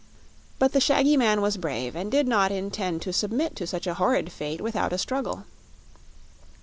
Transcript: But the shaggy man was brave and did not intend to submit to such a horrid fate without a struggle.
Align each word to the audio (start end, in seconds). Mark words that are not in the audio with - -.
But 0.57 0.71
the 0.71 0.79
shaggy 0.81 1.15
man 1.15 1.41
was 1.41 1.57
brave 1.57 1.95
and 1.95 2.09
did 2.11 2.27
not 2.27 2.51
intend 2.51 3.03
to 3.03 3.13
submit 3.13 3.55
to 3.57 3.67
such 3.67 3.85
a 3.85 3.93
horrid 3.93 4.31
fate 4.31 4.59
without 4.59 4.93
a 4.93 4.97
struggle. 4.97 5.43